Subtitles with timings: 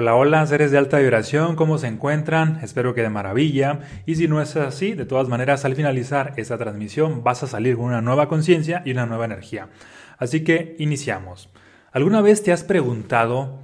[0.00, 2.60] Hola, hola, seres de alta vibración, ¿cómo se encuentran?
[2.62, 3.80] Espero que de maravilla.
[4.06, 7.74] Y si no es así, de todas maneras, al finalizar esta transmisión vas a salir
[7.74, 9.70] con una nueva conciencia y una nueva energía.
[10.16, 11.50] Así que iniciamos.
[11.90, 13.58] ¿Alguna vez te has preguntado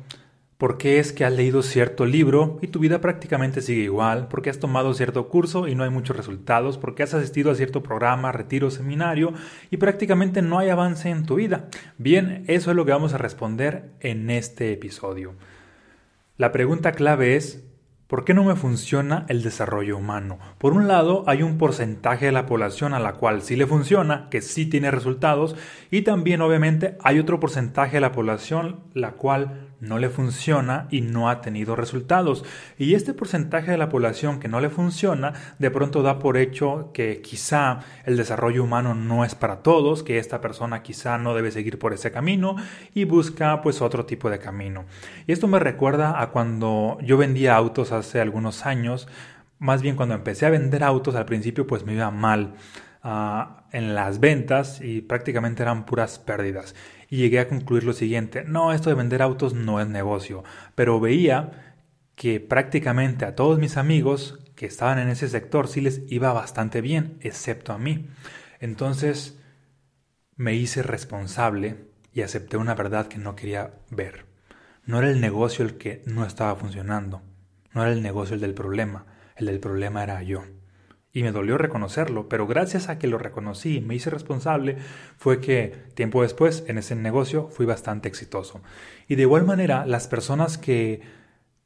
[0.58, 4.50] por qué es que has leído cierto libro y tu vida prácticamente sigue igual, porque
[4.50, 8.32] has tomado cierto curso y no hay muchos resultados, porque has asistido a cierto programa,
[8.32, 9.34] retiro, seminario
[9.70, 11.68] y prácticamente no hay avance en tu vida?
[11.96, 15.34] Bien, eso es lo que vamos a responder en este episodio.
[16.36, 17.64] La pregunta clave es,
[18.08, 20.40] ¿por qué no me funciona el desarrollo humano?
[20.58, 24.26] Por un lado, hay un porcentaje de la población a la cual sí le funciona,
[24.30, 25.54] que sí tiene resultados,
[25.92, 31.00] y también obviamente hay otro porcentaje de la población la cual no le funciona y
[31.00, 32.44] no ha tenido resultados.
[32.78, 36.90] Y este porcentaje de la población que no le funciona, de pronto da por hecho
[36.92, 41.50] que quizá el desarrollo humano no es para todos, que esta persona quizá no debe
[41.50, 42.56] seguir por ese camino
[42.94, 44.84] y busca pues otro tipo de camino.
[45.26, 49.08] Y esto me recuerda a cuando yo vendía autos hace algunos años,
[49.58, 52.54] más bien cuando empecé a vender autos al principio pues me iba mal.
[53.06, 56.74] Ah, en las ventas y prácticamente eran puras pérdidas
[57.08, 61.00] y llegué a concluir lo siguiente, no, esto de vender autos no es negocio, pero
[61.00, 61.76] veía
[62.14, 66.80] que prácticamente a todos mis amigos que estaban en ese sector sí les iba bastante
[66.80, 68.08] bien, excepto a mí.
[68.60, 69.38] Entonces
[70.36, 71.76] me hice responsable
[72.12, 74.26] y acepté una verdad que no quería ver.
[74.86, 77.22] No era el negocio el que no estaba funcionando,
[77.72, 80.44] no era el negocio el del problema, el del problema era yo
[81.14, 84.76] y me dolió reconocerlo, pero gracias a que lo reconocí y me hice responsable,
[85.16, 88.60] fue que tiempo después en ese negocio fui bastante exitoso.
[89.06, 91.02] Y de igual manera, las personas que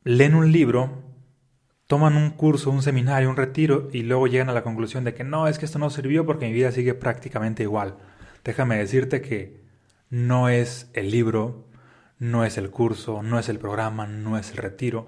[0.05, 1.03] leen un libro,
[1.87, 5.25] toman un curso, un seminario, un retiro y luego llegan a la conclusión de que
[5.25, 7.97] no, es que esto no sirvió porque mi vida sigue prácticamente igual.
[8.45, 9.63] Déjame decirte que
[10.11, 11.71] no es el libro,
[12.19, 15.07] no es el curso, no es el programa, no es el retiro,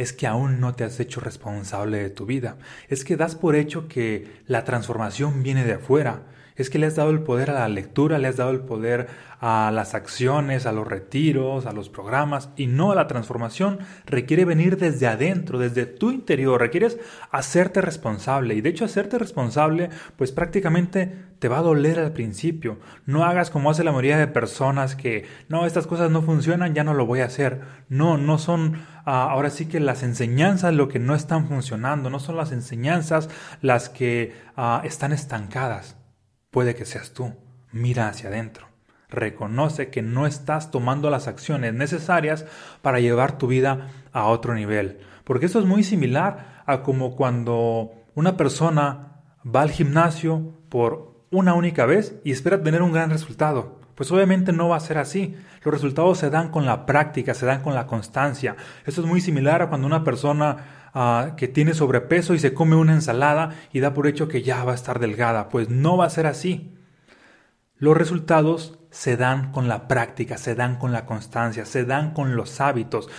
[0.00, 2.56] es que aún no te has hecho responsable de tu vida.
[2.88, 6.22] Es que das por hecho que la transformación viene de afuera.
[6.60, 9.08] Es que le has dado el poder a la lectura, le has dado el poder
[9.40, 13.78] a las acciones, a los retiros, a los programas y no a la transformación.
[14.04, 16.60] Requiere venir desde adentro, desde tu interior.
[16.60, 16.98] Requieres
[17.30, 22.78] hacerte responsable y de hecho hacerte responsable pues prácticamente te va a doler al principio.
[23.06, 26.84] No hagas como hace la mayoría de personas que no, estas cosas no funcionan, ya
[26.84, 27.62] no lo voy a hacer.
[27.88, 32.20] No, no son ah, ahora sí que las enseñanzas lo que no están funcionando, no
[32.20, 33.30] son las enseñanzas
[33.62, 35.96] las que ah, están estancadas.
[36.50, 37.34] Puede que seas tú.
[37.72, 38.66] Mira hacia adentro.
[39.08, 42.46] Reconoce que no estás tomando las acciones necesarias
[42.82, 45.00] para llevar tu vida a otro nivel.
[45.24, 51.54] Porque eso es muy similar a como cuando una persona va al gimnasio por una
[51.54, 53.79] única vez y espera tener un gran resultado.
[54.00, 55.36] Pues obviamente no va a ser así.
[55.62, 58.56] Los resultados se dan con la práctica, se dan con la constancia.
[58.86, 60.56] Eso es muy similar a cuando una persona
[60.94, 64.64] ah, que tiene sobrepeso y se come una ensalada y da por hecho que ya
[64.64, 65.50] va a estar delgada.
[65.50, 66.78] Pues no va a ser así.
[67.76, 72.36] Los resultados se dan con la práctica, se dan con la constancia, se dan con
[72.36, 73.10] los hábitos.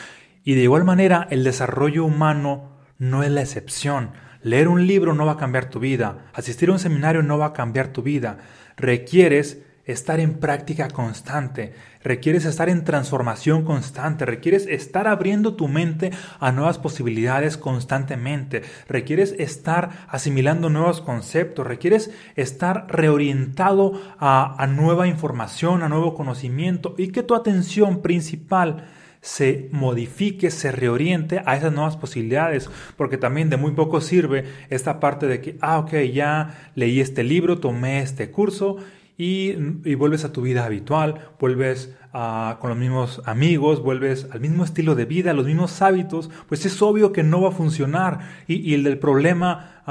[0.44, 4.14] Y de igual manera, el desarrollo humano no es la excepción.
[4.42, 6.26] Leer un libro no va a cambiar tu vida.
[6.34, 8.40] Asistir a un seminario no va a cambiar tu vida.
[8.78, 16.12] Requieres estar en práctica constante, requieres estar en transformación constante, requieres estar abriendo tu mente
[16.40, 25.84] a nuevas posibilidades constantemente, requieres estar asimilando nuevos conceptos, requieres estar reorientado a, nueva información,
[25.84, 28.86] a nuevo conocimiento y que tu atención principal
[29.22, 35.00] se modifique, se reoriente a esas nuevas posibilidades, porque también de muy poco sirve esta
[35.00, 38.78] parte de que, ah, ok, ya leí este libro, tomé este curso
[39.18, 39.54] y,
[39.96, 45.06] vuelves a tu vida habitual, vuelves con los mismos amigos, vuelves al mismo estilo de
[45.06, 48.20] vida, los mismos hábitos, pues es obvio que no va a funcionar.
[48.48, 49.84] Y, el del problema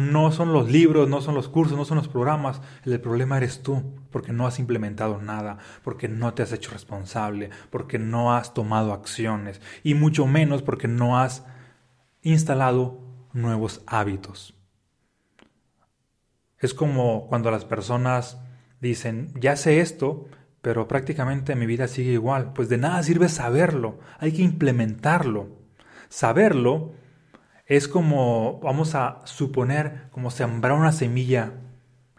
[0.00, 3.36] no son los libros, no son los cursos, no son los programas, el del problema
[3.36, 8.34] eres tú, porque no has implementado nada, porque no te has hecho responsable, porque no
[8.34, 11.44] has tomado acciones y mucho menos porque no has
[12.22, 13.00] instalado
[13.32, 14.54] nuevos hábitos.
[16.58, 18.38] Es como cuando las personas
[18.86, 20.28] dicen, ya sé esto,
[20.62, 22.52] pero prácticamente mi vida sigue igual.
[22.52, 25.48] Pues de nada sirve saberlo, hay que implementarlo.
[26.08, 26.94] Saberlo
[27.66, 31.52] es como, vamos a suponer, como sembrar una semilla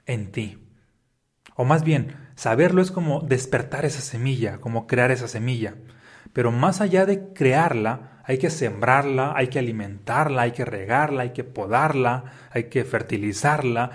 [0.06, 0.64] en ti.
[1.56, 5.75] O más bien, saberlo es como despertar esa semilla, como crear esa semilla.
[6.34, 11.31] Pero más allá de crearla, hay que sembrarla, hay que alimentarla, hay que regarla, hay
[11.31, 13.92] que podarla, hay que fertilizarla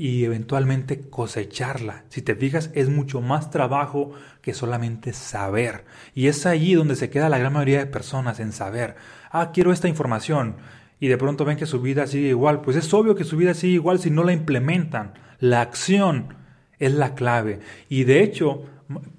[0.00, 2.04] y eventualmente cosecharla.
[2.08, 5.84] Si te fijas, es mucho más trabajo que solamente saber.
[6.14, 8.96] Y es allí donde se queda la gran mayoría de personas en saber.
[9.30, 10.56] Ah, quiero esta información.
[11.00, 12.62] Y de pronto ven que su vida sigue igual.
[12.62, 15.12] Pues es obvio que su vida sigue igual si no la implementan.
[15.38, 16.32] La acción
[16.78, 17.60] es la clave.
[17.90, 18.64] Y de hecho,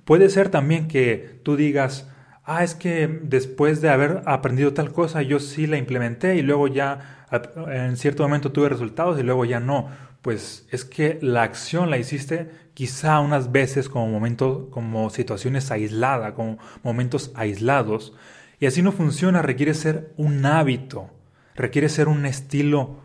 [0.03, 2.09] puede ser también que tú digas,
[2.57, 6.67] ah, es que después de haber aprendido tal cosa, yo sí la implementé y luego
[6.67, 7.25] ya
[7.67, 9.89] en cierto momento tuve resultados y luego ya no.
[10.21, 16.33] Pues es que la acción la hiciste quizá unas veces como momentos, como situaciones aisladas,
[16.33, 18.13] como momentos aislados.
[18.59, 21.09] Y así no funciona, requiere ser un hábito,
[21.55, 22.97] requiere ser un estilo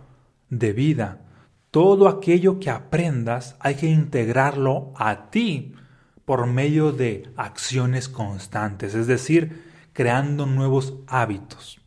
[0.51, 1.23] de vida.
[1.71, 5.75] Todo aquello que aprendas hay que integrarlo a ti
[6.27, 9.63] por medio de acciones constantes, es decir,
[9.95, 11.81] creando nuevos hábitos.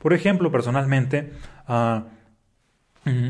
[0.00, 1.32] Por ejemplo, personalmente,
[1.68, 2.06] ah,
[3.04, 3.28] mm,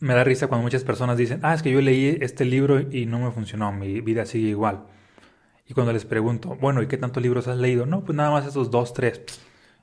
[0.00, 3.04] me da risa cuando muchas personas dicen, ah, es que yo leí este libro y
[3.04, 4.86] no me funcionó, mi vida sigue igual.
[5.66, 7.84] Y cuando les pregunto, bueno, ¿y qué tantos libros has leído?
[7.84, 9.20] No, pues nada más esos dos, tres.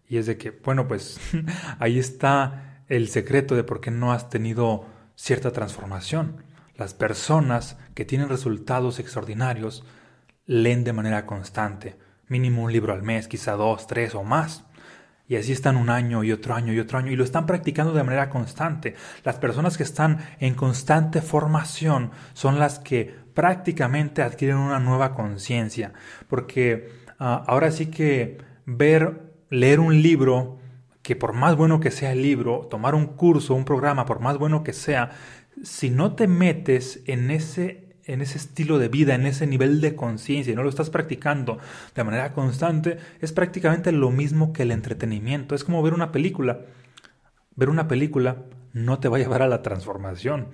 [0.08, 1.20] Y es de que, bueno, pues
[1.80, 4.86] ahí está el secreto de por qué no has tenido
[5.16, 6.38] cierta transformación.
[6.78, 9.84] Las personas que tienen resultados extraordinarios
[10.46, 11.98] leen de manera constante,
[12.28, 14.66] mínimo un libro al mes, quizá dos, tres o más.
[15.28, 17.94] Y así están un año y otro año y otro año y lo están practicando
[17.94, 18.96] de manera constante.
[19.24, 25.94] Las personas que están en constante formación son las que prácticamente adquieren una nueva conciencia.
[26.28, 26.90] Porque
[27.20, 30.60] ah, ahora sí que ver, leer un libro,
[31.02, 34.38] que por más bueno que sea el libro, tomar un curso, un programa, por más
[34.38, 35.12] bueno que sea,
[35.62, 39.96] si no te metes en ese en ese estilo de vida, en ese nivel de
[39.96, 41.60] conciencia y no lo estás practicando
[41.96, 45.56] de manera constante, es prácticamente lo mismo que el entretenimiento.
[45.56, 46.62] Es como ver una película.
[47.56, 50.48] Ver una película no te va a llevar a la transformación.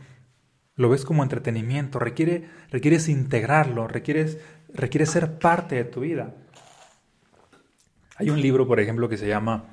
[0.76, 4.38] Lo ves como entretenimiento, requiere, requieres integrarlo, requieres,
[4.74, 6.36] requiere ser parte de tu vida.
[8.16, 9.66] Hay un libro, por ejemplo, que se llama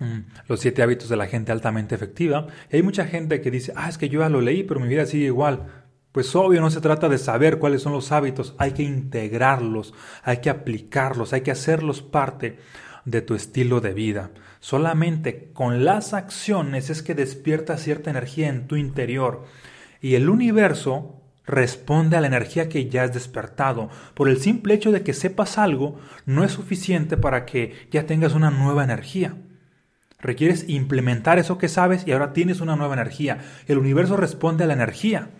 [0.00, 2.46] mm, Los siete hábitos de la gente altamente efectiva.
[2.70, 4.88] Y hay mucha gente que dice, ah, es que yo ya lo leí, pero mi
[4.88, 5.87] vida sigue igual.
[6.12, 10.38] Pues obvio no se trata de saber cuáles son los hábitos, hay que integrarlos, hay
[10.38, 12.58] que aplicarlos, hay que hacerlos parte
[13.04, 14.30] de tu estilo de vida.
[14.60, 19.44] Solamente con las acciones es que despierta cierta energía en tu interior
[20.00, 23.88] y el universo responde a la energía que ya has despertado.
[24.14, 28.34] Por el simple hecho de que sepas algo no es suficiente para que ya tengas
[28.34, 29.36] una nueva energía.
[30.20, 33.38] Requieres implementar eso que sabes y ahora tienes una nueva energía.
[33.66, 35.30] El universo responde a la energía.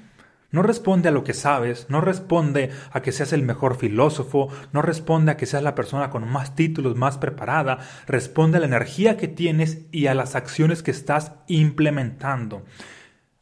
[0.51, 4.81] No responde a lo que sabes, no responde a que seas el mejor filósofo, no
[4.81, 9.19] responde a que seas la persona con más títulos, más preparada, responde a la energía
[9.19, 12.65] que tienes y a las acciones que estás implementando.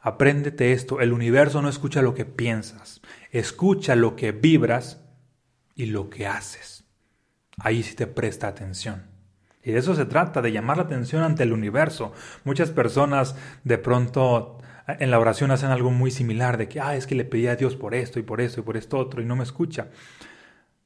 [0.00, 3.00] Apréndete esto, el universo no escucha lo que piensas,
[3.30, 5.00] escucha lo que vibras
[5.76, 6.84] y lo que haces.
[7.56, 9.04] Ahí sí te presta atención.
[9.62, 12.12] Y de eso se trata, de llamar la atención ante el universo.
[12.44, 17.06] Muchas personas de pronto en la oración hacen algo muy similar de que, ah, es
[17.06, 19.24] que le pedí a Dios por esto y por esto y por esto otro y
[19.24, 19.88] no me escucha.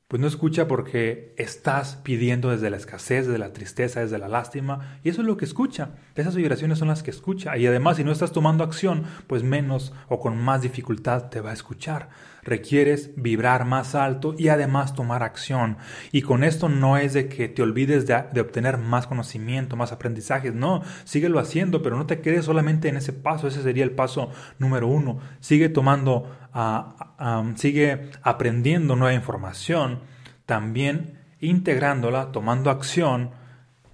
[0.08, 4.98] Pues no escucha porque estás pidiendo desde la escasez, desde la tristeza, desde la lástima,
[5.04, 5.90] y eso es lo que escucha.
[6.16, 7.56] Esas vibraciones son las que escucha.
[7.56, 11.50] Y además, si no estás tomando acción, pues menos o con más dificultad te va
[11.50, 12.08] a escuchar
[12.42, 15.76] requieres vibrar más alto y además tomar acción.
[16.12, 20.54] Y con esto no es de que te olvides de, obtener más conocimiento, más aprendizajes,
[20.54, 24.30] no, síguelo haciendo, pero no te quedes solamente en ese paso, ese sería el paso
[24.58, 25.18] número uno.
[25.40, 30.00] Sigue tomando, ah, sigue aprendiendo nueva información,
[30.46, 33.30] también integrándola, tomando acción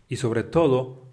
[0.08, 1.06] y sobre todo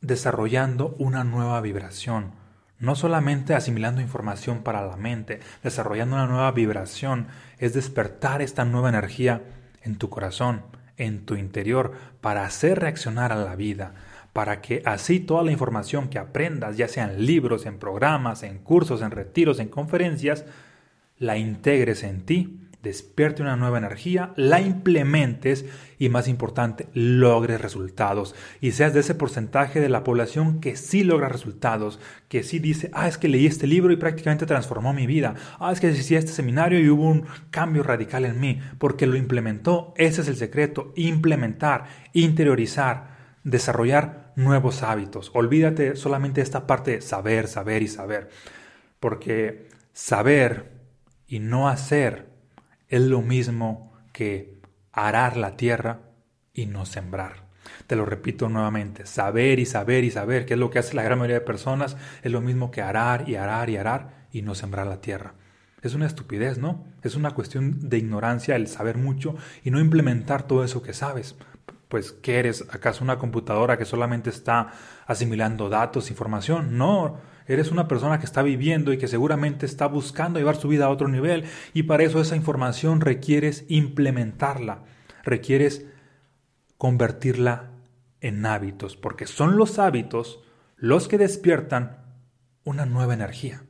[0.00, 2.43] desarrollando una nueva vibración
[2.84, 8.88] no solamente asimilando información para la mente, desarrollando una nueva vibración, es despertar esta nueva
[8.88, 9.42] energía
[9.82, 10.62] en tu corazón,
[10.96, 13.94] en tu interior, para hacer reaccionar a la vida,
[14.32, 18.58] para que así toda la información que aprendas, ya sea en libros, en programas, en
[18.58, 20.44] cursos, en retiros, en conferencias,
[21.18, 25.64] la integres en ti despierte una nueva energía, la implementes
[25.98, 28.36] y más importante, logres resultados.
[28.60, 31.98] Y seas de ese porcentaje de la población que sí logra resultados,
[32.28, 35.72] que sí dice, ah, es que leí este libro y prácticamente transformó mi vida, ah,
[35.72, 39.16] es que asistí a este seminario y hubo un cambio radical en mí, porque lo
[39.16, 45.30] implementó, ese es el secreto, implementar, interiorizar, desarrollar nuevos hábitos.
[45.34, 48.28] Olvídate solamente de esta parte de saber, saber y saber,
[49.00, 50.72] porque saber
[51.26, 52.33] y no hacer
[52.94, 54.60] es lo mismo que
[54.92, 56.02] arar la tierra
[56.52, 57.48] y no sembrar.
[57.88, 61.02] Te lo repito nuevamente, saber y saber y saber, que es lo que hace la
[61.02, 64.54] gran mayoría de personas, es lo mismo que arar y arar y arar y no
[64.54, 65.34] sembrar la tierra.
[65.82, 66.84] Es una estupidez, ¿no?
[67.02, 69.34] Es una cuestión de ignorancia el saber mucho
[69.64, 71.34] y no implementar todo eso que sabes.
[71.88, 72.64] Pues, ¿qué eres?
[72.70, 74.72] ¿Acaso una computadora que solamente está
[75.08, 76.78] asimilando datos, información?
[76.78, 80.86] No, eres una persona que está viviendo y que seguramente está buscando llevar su vida
[80.86, 84.84] a otro nivel y para eso esa información requieres implementarla,
[85.22, 85.86] requieres
[86.78, 87.70] convertirla
[88.20, 90.40] en hábitos, porque son los hábitos
[90.76, 91.98] los que despiertan
[92.64, 93.62] una nueva energía.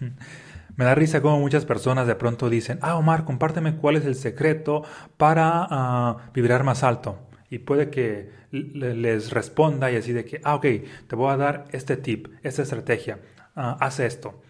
[0.76, 4.14] Me da risa como muchas personas de pronto dicen, ah, Omar, compárteme cuál es el
[4.14, 4.84] secreto
[5.18, 7.18] para uh, vibrar más alto.
[7.50, 10.66] Y puede que les responda y así de que, ah, ok,
[11.08, 13.18] te voy a dar este tip, esta estrategia,
[13.56, 14.42] uh, haz esto.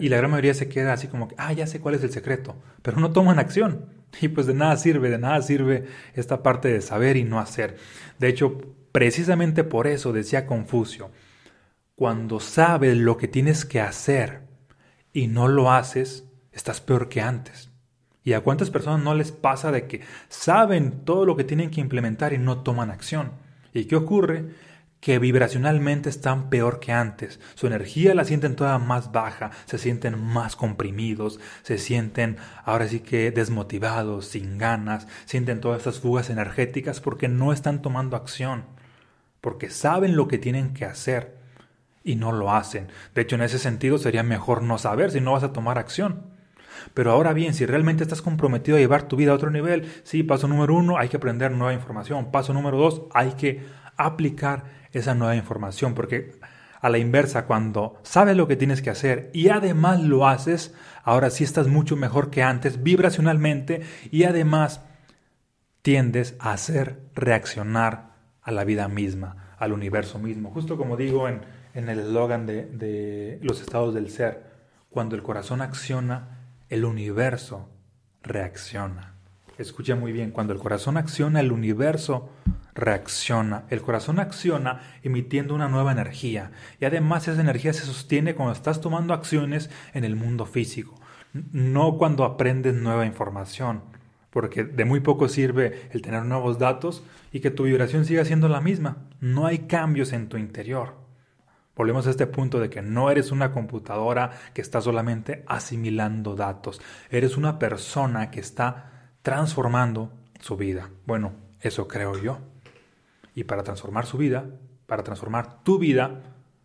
[0.00, 2.10] Y la gran mayoría se queda así como que, ah, ya sé cuál es el
[2.10, 3.86] secreto, pero no toman acción.
[4.20, 7.76] Y pues de nada sirve, de nada sirve esta parte de saber y no hacer.
[8.18, 8.58] De hecho,
[8.92, 11.10] precisamente por eso decía Confucio,
[11.94, 14.42] cuando sabes lo que tienes que hacer,
[15.12, 17.71] y no lo haces, estás peor que antes.
[18.24, 21.80] ¿Y a cuántas personas no les pasa de que saben todo lo que tienen que
[21.80, 23.32] implementar y no toman acción?
[23.74, 24.50] ¿Y qué ocurre?
[25.00, 27.40] Que vibracionalmente están peor que antes.
[27.54, 33.00] Su energía la sienten toda más baja, se sienten más comprimidos, se sienten ahora sí
[33.00, 38.66] que desmotivados, sin ganas, sienten todas estas fugas energéticas porque no están tomando acción,
[39.40, 41.42] porque saben lo que tienen que hacer
[42.04, 42.86] y no lo hacen.
[43.16, 46.30] De hecho, en ese sentido sería mejor no saber si no vas a tomar acción.
[46.94, 50.22] Pero ahora bien, si realmente estás comprometido a llevar tu vida a otro nivel, sí,
[50.22, 52.30] paso número uno, hay que aprender nueva información.
[52.30, 53.64] Paso número dos, hay que
[53.96, 56.32] aplicar esa nueva información, porque
[56.80, 60.74] a la inversa, cuando sabes lo que tienes que hacer y además lo haces,
[61.04, 64.82] ahora sí estás mucho mejor que antes vibracionalmente y además
[65.82, 68.12] tiendes a hacer reaccionar
[68.42, 70.50] a la vida misma, al universo mismo.
[70.50, 71.40] Justo como digo en
[71.74, 74.44] en el eslogan de, los estados del ser.
[74.90, 76.41] Cuando el corazón acciona,
[76.72, 77.68] el universo
[78.22, 79.12] reacciona.
[79.58, 82.30] Escucha muy bien, cuando el corazón acciona, el universo
[82.74, 83.64] reacciona.
[83.68, 86.50] El corazón acciona emitiendo una nueva energía
[86.80, 90.98] y además esa energía se sostiene cuando estás tomando acciones en el mundo físico,
[91.34, 93.82] no cuando aprendes nueva información,
[94.30, 98.48] porque de muy poco sirve el tener nuevos datos y que tu vibración siga siendo
[98.48, 98.96] la misma.
[99.20, 101.01] No hay cambios en tu interior.
[101.74, 106.80] Volvemos a este punto de que no eres una computadora que está solamente asimilando datos,
[107.10, 110.90] eres una persona que está transformando su vida.
[111.06, 112.40] Bueno, eso creo yo.
[113.34, 114.44] Y para transformar su vida,
[114.86, 116.20] para transformar tu vida,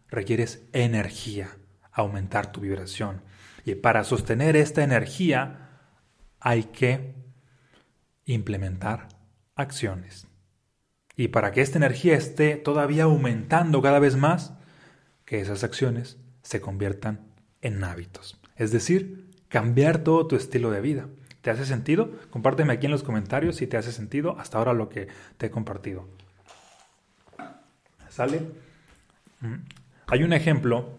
[0.09, 1.57] requieres energía,
[1.91, 3.21] aumentar tu vibración.
[3.63, 5.69] Y para sostener esta energía
[6.39, 7.15] hay que
[8.25, 9.07] implementar
[9.55, 10.27] acciones.
[11.15, 14.56] Y para que esta energía esté todavía aumentando cada vez más,
[15.27, 17.19] que esas acciones se conviertan
[17.61, 18.39] en hábitos.
[18.55, 21.09] Es decir, cambiar todo tu estilo de vida.
[21.41, 22.11] ¿Te hace sentido?
[22.29, 25.51] Compárteme aquí en los comentarios si te hace sentido hasta ahora lo que te he
[25.51, 26.07] compartido.
[28.09, 28.39] ¿Sale?
[29.41, 29.55] Mm.
[30.07, 30.91] Hay un ejemplo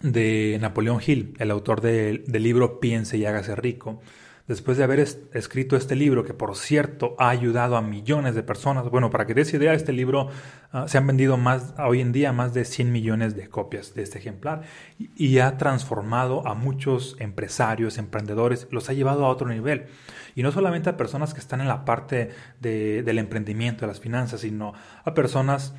[0.00, 4.02] de Napoleón Hill, el autor del libro Piense y hágase rico,
[4.48, 8.88] después de haber escrito este libro, que por cierto ha ayudado a millones de personas.
[8.90, 10.28] Bueno, para que des idea, este libro
[10.72, 14.02] ah, se han vendido más, hoy en día más de 100 millones de copias de
[14.02, 14.62] este ejemplar
[14.98, 19.86] y, ha transformado a muchos empresarios, emprendedores, los ha llevado a otro nivel.
[20.34, 24.40] Y no solamente a personas que están en la parte del emprendimiento, de las finanzas,
[24.40, 24.72] sino
[25.04, 25.74] a personas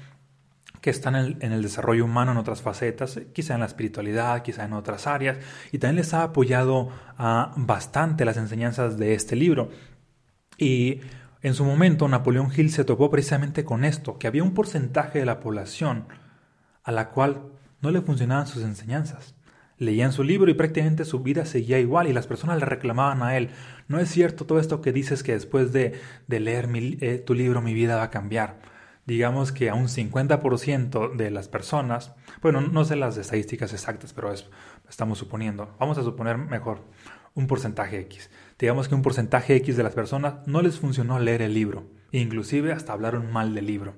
[0.82, 4.74] que están en el, desarrollo humano en otras facetas, quizá en la espiritualidad, quizá en
[4.74, 5.38] otras áreas,
[5.72, 9.70] y también les ha apoyado ah, bastante las enseñanzas de este libro.
[10.58, 11.02] Y
[11.42, 15.26] en su momento Napoleón Hill se topó precisamente con esto, que había un porcentaje de
[15.26, 16.06] la población
[16.84, 17.42] a la cual
[17.82, 19.36] no le funcionaban sus enseñanzas.
[19.78, 23.38] Leían su libro y prácticamente su vida seguía igual y las personas le reclamaban a
[23.38, 23.52] él,
[23.88, 27.74] no es cierto todo esto que dices que después de, leer eh, tu libro mi
[27.74, 28.60] vida va a cambiar
[29.08, 34.32] digamos que a un 50% de las personas, bueno, no sé las estadísticas exactas, pero
[34.88, 36.82] estamos suponiendo, vamos a suponer mejor
[37.34, 38.30] un porcentaje X.
[38.60, 42.74] Digamos que un porcentaje X de las personas no les funcionó leer el libro, inclusive
[42.74, 43.96] hasta hablaron mal del libro.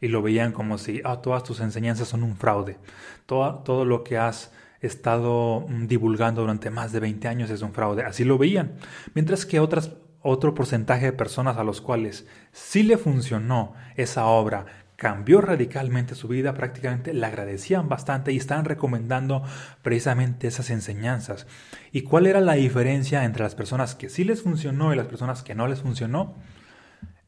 [0.00, 2.78] Y lo veían como si, ah, todas tus enseñanzas son un fraude,
[3.26, 7.72] todo, todo lo que has estado mm, divulgando durante más de 20 años es un
[7.72, 8.04] fraude.
[8.04, 8.74] Así lo veían.
[9.14, 9.92] Mientras que otras
[10.26, 14.66] otro porcentaje de personas a los cuales sí le funcionó esa obra,
[14.96, 19.42] cambió radicalmente su vida, prácticamente le agradecían bastante y estaban recomendando
[19.82, 21.46] precisamente esas enseñanzas.
[21.92, 25.42] ¿Y cuál era la diferencia entre las personas que sí les funcionó y las personas
[25.42, 26.34] que no les funcionó?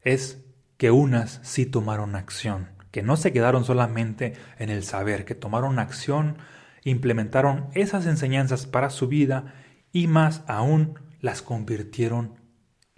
[0.01, 0.43] Es
[0.77, 5.77] que unas sí tomaron acción, que no se quedaron solamente en el saber, que tomaron
[5.77, 6.37] acción,
[6.83, 9.53] implementaron esas enseñanzas para su vida
[9.91, 12.39] y más aún las convirtieron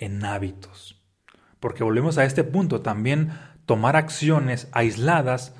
[0.02, 1.02] en hábitos.
[1.62, 3.32] Porque volvemos a este punto, también
[3.66, 5.56] tomar acciones aisladas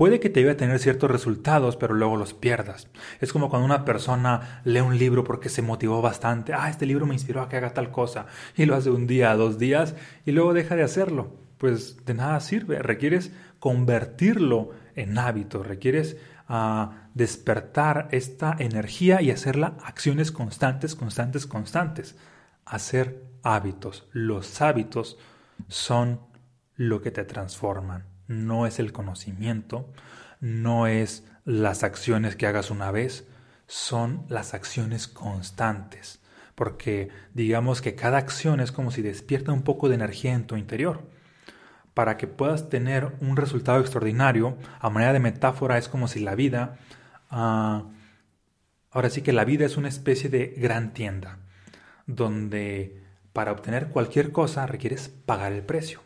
[0.00, 2.88] puede que te lleve a tener ciertos resultados, pero luego los pierdas.
[3.20, 7.04] Es como cuando una persona lee un libro porque se motivó bastante, ah, este libro
[7.04, 8.24] me inspiró a que haga tal cosa,
[8.56, 9.94] y lo hace un día, dos días,
[10.24, 11.36] y luego deja de hacerlo.
[11.58, 16.16] Pues de nada sirve, requieres convertirlo en hábito, requieres
[16.48, 22.16] ah, despertar esta energía y hacerla acciones constantes, constantes, constantes.
[22.64, 24.08] Hacer hábitos.
[24.12, 25.18] Los hábitos
[25.68, 26.20] son
[26.76, 29.92] lo que te transforman no es el conocimiento,
[30.40, 33.26] no es las acciones que hagas una vez,
[33.66, 36.20] son las acciones constantes,
[36.54, 40.56] porque digamos que cada acción es como si despierta un poco de energía en tu
[40.56, 41.10] interior.
[41.92, 46.36] Para que puedas tener un resultado extraordinario, a manera de metáfora, es como si la
[46.36, 46.78] vida,
[47.30, 47.88] ah,
[48.92, 51.38] ahora sí que la vida es una especie de gran tienda,
[52.06, 56.00] donde para obtener cualquier cosa requieres pagar el precio.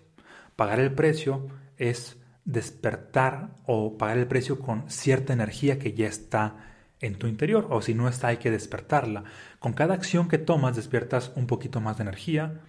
[0.57, 6.57] Pagar el precio es despertar o pagar el precio con cierta energía que ya está
[7.01, 9.25] en tu interior o si no está hay que despertarla.
[9.59, 12.61] Con cada acción que tomas despiertas un poquito más de energía,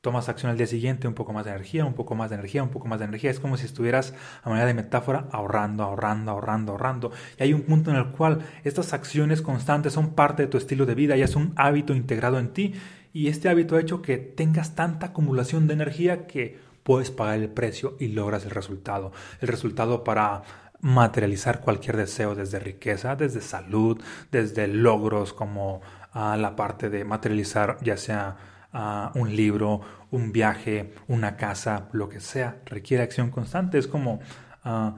[0.00, 2.62] tomas acción al día siguiente, un poco más de energía, un poco más de energía,
[2.62, 3.30] un poco más de energía.
[3.30, 7.12] Es como si estuvieras a manera de metáfora ahorrando, ahorrando, ahorrando, ahorrando.
[7.38, 10.84] Y hay un punto en el cual estas acciones constantes son parte de tu estilo
[10.84, 12.74] de vida y es un hábito integrado en ti.
[13.14, 17.48] Y este hábito ha hecho que tengas tanta acumulación de energía que puedes pagar el
[17.48, 19.12] precio y logras el resultado.
[19.40, 20.42] El resultado para
[20.80, 24.02] materializar cualquier deseo, desde riqueza, desde salud,
[24.32, 25.80] desde logros como
[26.12, 28.36] ah, la parte de materializar ya sea
[28.72, 29.80] ah, un libro,
[30.10, 33.78] un viaje, una casa, lo que sea, requiere acción constante.
[33.78, 34.18] Es como
[34.64, 34.96] ah,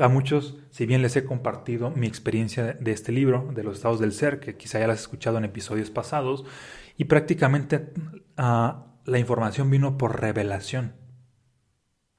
[0.00, 4.00] a muchos, si bien les he compartido mi experiencia de este libro, de los estados
[4.00, 6.44] del ser, que quizá ya las has escuchado en episodios pasados,
[6.96, 7.92] y prácticamente
[8.36, 10.94] la información vino por revelación.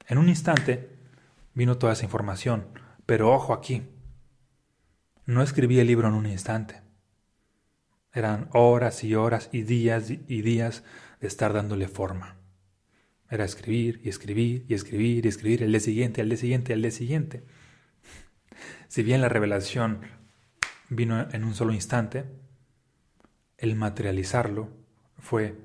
[0.08, 0.90] En un instante
[1.54, 2.68] vino toda esa información,
[3.06, 3.84] pero ojo aquí,
[5.26, 6.82] no escribí el libro en un instante.
[8.12, 10.84] Eran horas y horas y días y días
[11.20, 12.38] de estar dándole forma.
[13.30, 16.82] Era escribir y escribir y escribir y escribir el día siguiente, al día siguiente, al
[16.82, 17.44] día siguiente.
[18.88, 20.02] Si bien la revelación
[20.90, 22.26] vino en un solo instante,
[23.64, 24.68] el materializarlo
[25.18, 25.56] fue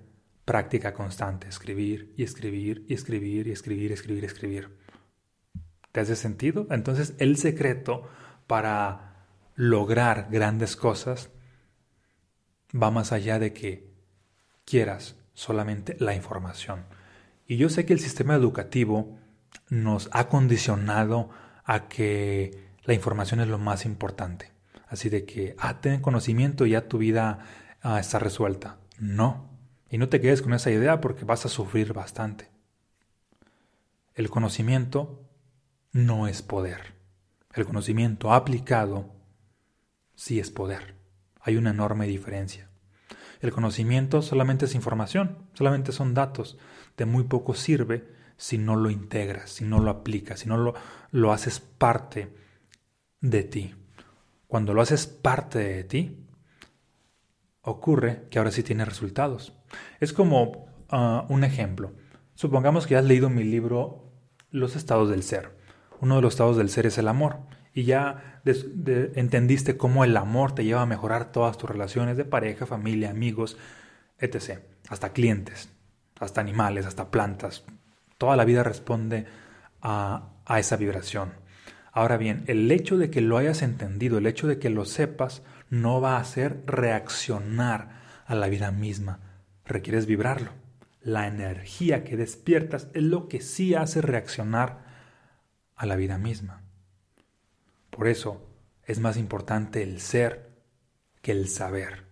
[0.45, 4.79] práctica constante, escribir y escribir y escribir y escribir, escribir, escribir.
[5.91, 6.69] ¿Te hace sentido?
[6.71, 8.09] Entonces el secreto
[8.47, 11.31] para lograr grandes cosas
[12.71, 13.91] va más allá de que
[14.65, 16.85] quieras solamente la información.
[17.49, 19.19] Y yo sé que el sistema educativo
[19.71, 21.31] nos ha condicionado
[21.65, 24.53] a que la información es lo más importante.
[24.87, 27.41] Así de que, ah, ten conocimiento y ya tu vida
[27.83, 28.79] ah, está resuelta.
[28.99, 29.51] No,
[29.91, 32.51] y no te quedes con esa idea porque vas a sufrir bastante.
[34.15, 35.25] El conocimiento
[35.93, 36.95] no es poder.
[37.55, 39.15] El conocimiento aplicado
[40.15, 40.97] sí es poder.
[41.41, 42.69] Hay una enorme diferencia.
[43.41, 46.59] El conocimiento solamente es información, solamente son datos.
[46.97, 50.75] De muy poco sirve si no lo integras, si no lo aplicas, si no lo,
[51.11, 52.35] lo haces parte
[53.21, 53.75] de ti.
[54.47, 56.28] Cuando lo haces parte de ti,
[57.63, 59.53] ocurre que ahora sí tiene resultados.
[60.01, 61.93] Es como ah, un ejemplo.
[62.35, 64.13] Supongamos que has leído mi libro
[64.51, 65.57] Los estados del ser.
[66.01, 67.41] Uno de los estados del ser es el amor.
[67.75, 72.67] Y ya entendiste cómo el amor te lleva a mejorar todas tus relaciones de pareja,
[72.67, 73.57] familia, amigos,
[74.19, 74.61] etc.
[74.89, 75.69] Hasta clientes,
[76.19, 77.65] hasta animales, hasta plantas.
[78.17, 79.27] Toda la vida responde
[79.81, 81.35] a, a esa vibración.
[81.93, 85.43] Ahora bien, el hecho de que lo hayas entendido, el hecho de que lo sepas,
[85.71, 89.21] no va a hacer reaccionar a la vida misma.
[89.65, 90.51] Requieres vibrarlo.
[91.01, 94.85] La energía que despiertas es lo que sí hace reaccionar
[95.77, 96.63] a la vida misma.
[97.91, 98.47] Por eso
[98.85, 100.51] es más importante el ser
[101.23, 102.05] que el saber.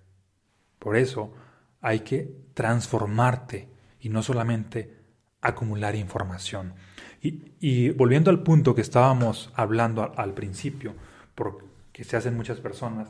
[0.79, 1.35] Por eso
[1.81, 3.69] hay que transformarte
[4.01, 4.97] y no solamente
[5.41, 6.75] acumular información.
[7.21, 10.95] Y, volviendo al punto que estábamos hablando al, al principio,
[11.35, 13.09] porque se hacen muchas personas,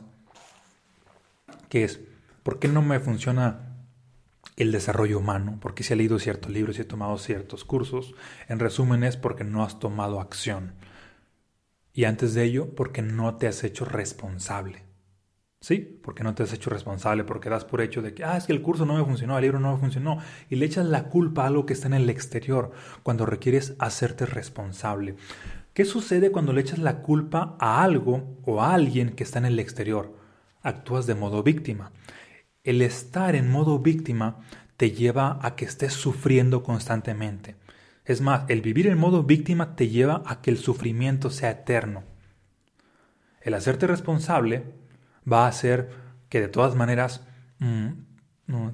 [1.69, 2.01] que es,
[2.43, 3.77] ¿por qué no me funciona
[4.57, 5.59] el desarrollo humano?
[5.61, 8.15] Porque si he leído ciertos libros y he tomado ciertos cursos,
[8.49, 10.75] en resumen es porque no has tomado acción.
[11.93, 14.85] Y antes de ello, porque no te has hecho responsable.
[15.61, 18.45] Sí, porque no te has hecho responsable, porque das por hecho de que, ah, es
[18.47, 20.19] que el curso no me funcionó, el libro no me funcionó,
[20.51, 24.27] y le echas la culpa a algo que está en el exterior, cuando requieres hacerte
[24.27, 25.17] responsable.
[25.73, 29.47] ¿Qué sucede cuando le echas la culpa a algo o a alguien que está en
[29.47, 30.15] el exterior?
[30.67, 31.93] Actúas de modo víctima.
[32.65, 34.41] El estar en modo víctima
[34.77, 37.55] te lleva a que estés sufriendo constantemente.
[38.05, 42.03] Es más, el vivir en modo víctima te lleva a que el sufrimiento sea eterno.
[43.41, 44.65] El hacerte responsable
[45.31, 45.89] va a hacer
[46.29, 47.25] que de todas maneras
[47.61, 47.91] mm,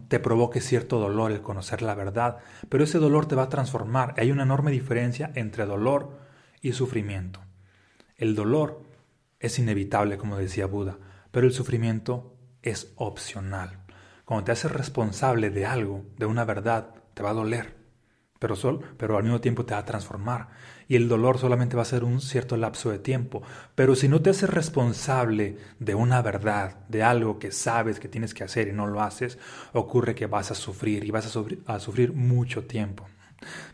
[0.09, 2.39] te provoque cierto dolor el conocer la verdad,
[2.71, 4.15] pero ese dolor te va a transformar.
[4.17, 6.19] Hay una enorme diferencia entre dolor
[6.63, 7.41] y sufrimiento.
[8.17, 8.83] El dolor
[9.41, 10.97] es inevitable, como decía Buda,
[11.33, 13.81] pero el sufrimiento es opcional.
[14.25, 17.83] Cuando te haces responsable de algo, de una verdad, te va a doler
[18.43, 20.49] pero, sol, pero al mismo tiempo te va a transformar.
[20.89, 23.41] Y el dolor solamente va a ser un cierto lapso de tiempo.
[23.77, 28.35] Pero si no te haces responsable de una verdad, de algo que sabes que tienes
[28.35, 29.39] que hacer y no lo haces,
[29.75, 33.07] ocurre que vas a sufrir y vas a sufrir, a sufrir mucho tiempo.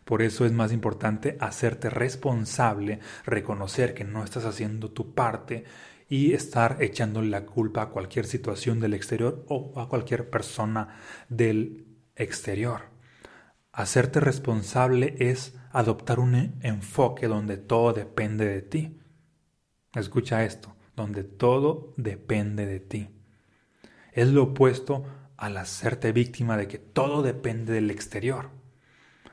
[0.05, 5.64] Por eso es más importante hacerte responsable, reconocer que no estás haciendo tu parte
[6.09, 10.97] y estar echándole la culpa a cualquier situación del exterior o a cualquier persona
[11.29, 12.83] del exterior.
[13.73, 19.01] Hacerte responsable es adoptar un enfoque donde todo depende de ti.
[19.94, 23.11] Escucha esto, donde todo depende de ti.
[24.12, 25.05] Es lo opuesto
[25.37, 28.51] al hacerte víctima de que todo depende del exterior.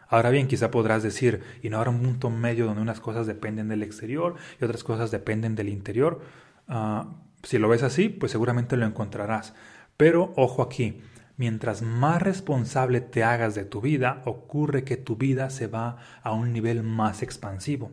[0.07, 3.67] Ahora bien, quizá podrás decir, y no habrá un punto medio donde unas cosas dependen
[3.67, 6.21] del exterior y otras cosas dependen del interior.
[6.67, 7.07] Ah,
[7.43, 9.53] si lo ves así, pues seguramente lo encontrarás.
[9.97, 11.01] Pero ojo aquí,
[11.37, 16.31] Mientras más responsable te hagas de tu vida, ocurre que tu vida se va a
[16.31, 17.91] un nivel más expansivo.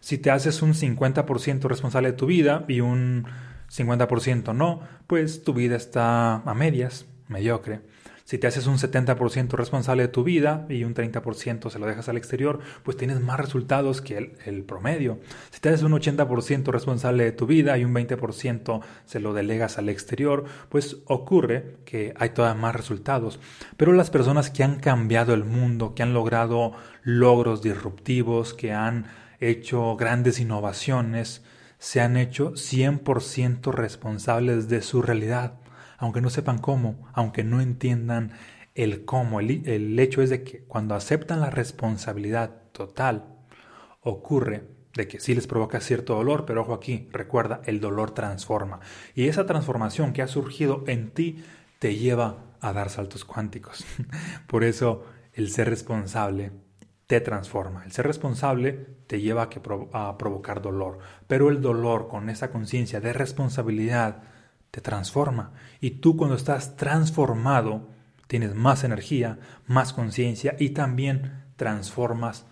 [0.00, 3.24] Si te haces un 50% responsable de tu vida y un
[3.70, 7.80] 50% no, pues tu vida está a medias, mediocre.
[8.24, 12.08] Si te haces un 70% responsable de tu vida y un 30% se lo dejas
[12.08, 15.18] al exterior, pues tienes más resultados que el, promedio.
[15.50, 19.76] Si te haces un 80% responsable de tu vida y un 20% se lo delegas
[19.76, 23.40] al exterior, pues ocurre que hay todavía más resultados.
[23.76, 29.04] Pero las personas que han cambiado el mundo, que han logrado logros disruptivos, que han
[29.38, 31.42] hecho grandes innovaciones,
[31.78, 35.58] se han hecho 100% responsables de su realidad
[36.04, 38.32] aunque no sepan cómo, aunque no entiendan
[38.74, 39.40] el cómo.
[39.40, 43.24] El, hecho es de que cuando aceptan la responsabilidad total,
[44.02, 48.80] ocurre de que sí les provoca cierto dolor, pero ojo aquí, recuerda, el dolor transforma.
[49.14, 51.42] Y esa transformación que ha surgido en ti
[51.78, 53.86] te lleva a dar saltos cuánticos.
[54.46, 56.52] Por eso el ser responsable
[57.06, 57.82] te transforma.
[57.84, 58.72] El ser responsable
[59.06, 59.48] te lleva
[59.92, 64.33] a, provocar dolor, pero el dolor con esa conciencia de responsabilidad
[64.74, 65.52] te transforma.
[65.80, 67.90] Y tú cuando estás transformado,
[68.26, 72.46] tienes más energía, más conciencia y también transformas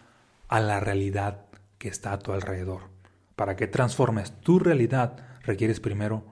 [0.46, 1.46] a la realidad
[1.78, 2.90] que está a tu alrededor.
[3.34, 6.24] Para que transformes tu realidad, requieres primero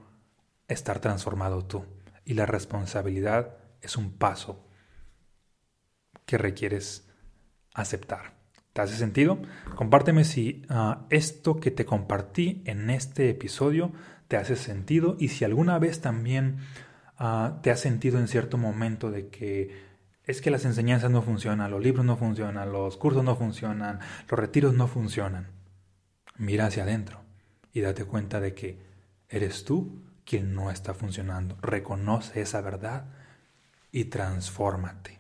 [0.69, 1.85] estar transformado tú.
[2.25, 4.65] Y la responsabilidad es un paso
[6.25, 7.11] que requieres
[7.75, 8.39] aceptar.
[8.73, 9.41] ¿Te hace sentido?
[9.75, 13.91] Compárteme si ah, esto que te compartí en este episodio
[14.31, 16.59] te hace sentido y si alguna vez también
[17.19, 19.91] ah, te has sentido en cierto momento de que
[20.25, 24.39] es que las enseñanzas no funcionan, los libros no funcionan, los cursos no funcionan, los
[24.39, 25.49] retiros no funcionan.
[26.37, 27.23] Mira hacia adentro
[27.73, 28.79] y date cuenta de que
[29.29, 31.57] eres tú quien no está funcionando.
[31.61, 33.07] Reconoce esa verdad
[33.91, 35.19] y transfórmate.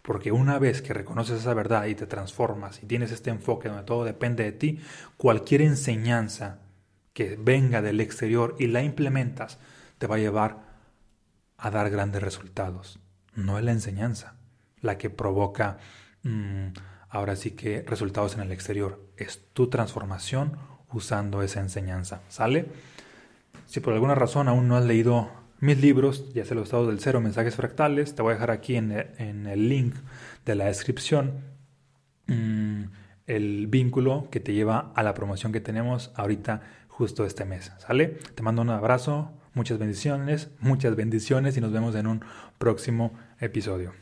[0.00, 3.82] Porque una vez que reconoces esa verdad y te transformas y tienes este enfoque donde
[3.82, 4.80] todo depende de ti,
[5.16, 6.61] cualquier enseñanza
[7.12, 9.58] que venga del exterior y la implementas,
[9.98, 10.72] te va a llevar
[11.58, 12.98] a dar grandes resultados.
[13.34, 14.34] No es la enseñanza
[14.82, 15.78] la que provoca
[16.24, 16.68] mm,
[17.08, 19.00] ahora sí que resultados en el exterior.
[19.16, 20.58] Es tu transformación
[20.92, 22.20] usando esa enseñanza.
[22.28, 22.66] ¿Sale?
[23.66, 27.00] Si por alguna razón aún no has leído mis libros, ya sea los estados del
[27.00, 29.94] cero, mensajes fractales, te voy a dejar aquí en el, link
[30.44, 31.44] de la descripción
[32.26, 32.82] mm,
[33.28, 36.62] el vínculo que te lleva a la promoción que tenemos ahorita
[37.02, 37.72] justo este mes.
[37.78, 38.16] ¿Sale?
[38.36, 42.24] Te mando un abrazo, muchas bendiciones, muchas bendiciones y nos vemos en un
[42.58, 44.01] próximo episodio.